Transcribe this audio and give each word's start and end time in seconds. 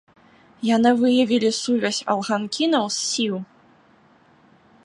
Яны 0.75 0.91
выявілі 1.01 1.51
сувязь 1.61 2.01
алганкінаў 2.15 2.85
з 2.97 3.01
сіў. 3.09 3.35